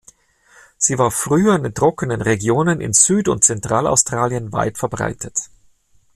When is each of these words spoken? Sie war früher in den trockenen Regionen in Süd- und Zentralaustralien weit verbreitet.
Sie 0.79 0.97
war 0.97 1.11
früher 1.11 1.55
in 1.55 1.61
den 1.61 1.75
trockenen 1.75 2.21
Regionen 2.23 2.81
in 2.81 2.91
Süd- 2.91 3.27
und 3.27 3.43
Zentralaustralien 3.43 4.51
weit 4.51 4.79
verbreitet. 4.79 5.51